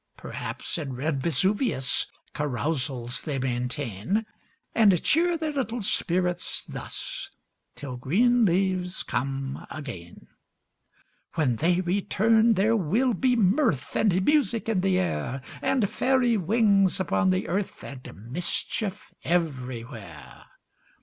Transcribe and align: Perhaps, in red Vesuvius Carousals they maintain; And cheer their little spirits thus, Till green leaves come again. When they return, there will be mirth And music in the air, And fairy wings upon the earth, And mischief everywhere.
Perhaps, 0.17 0.79
in 0.79 0.93
red 0.93 1.21
Vesuvius 1.21 2.07
Carousals 2.33 3.21
they 3.21 3.37
maintain; 3.37 4.25
And 4.73 5.03
cheer 5.03 5.37
their 5.37 5.51
little 5.51 5.83
spirits 5.83 6.63
thus, 6.63 7.29
Till 7.75 7.97
green 7.97 8.43
leaves 8.43 9.03
come 9.03 9.67
again. 9.69 10.25
When 11.35 11.57
they 11.57 11.81
return, 11.81 12.55
there 12.55 12.75
will 12.75 13.13
be 13.13 13.35
mirth 13.35 13.95
And 13.95 14.25
music 14.25 14.67
in 14.67 14.81
the 14.81 14.97
air, 14.97 15.43
And 15.61 15.87
fairy 15.87 16.35
wings 16.35 16.99
upon 16.99 17.29
the 17.29 17.47
earth, 17.47 17.83
And 17.83 18.31
mischief 18.31 19.13
everywhere. 19.23 20.45